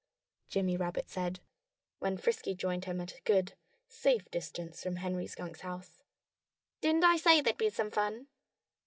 Jimmy 0.49 0.77
Rabbit 0.77 1.11
said, 1.11 1.41
when 1.99 2.17
Frisky 2.17 2.55
joined 2.55 2.85
him 2.85 2.99
at 3.01 3.15
a 3.15 3.21
good, 3.21 3.53
safe 3.87 4.25
distance 4.31 4.81
from 4.81 4.95
Henry 4.95 5.27
Skunk's 5.27 5.61
house. 5.61 5.99
"Didn't 6.81 7.03
I 7.03 7.17
say 7.17 7.39
there'd 7.39 7.59
be 7.59 7.69
some 7.69 7.91
fun?" 7.91 8.25